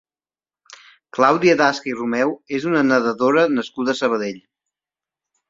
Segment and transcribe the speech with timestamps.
[1.17, 4.43] Clàudia Dasca i Romeu és una nedadora nascuda a Sabadell.